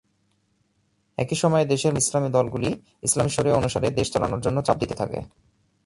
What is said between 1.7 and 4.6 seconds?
দেশের মধ্যপন্থী ইসলামী দলগুলি ইসলামী শরিয় অনুসারে দেশ চালানোর জন্য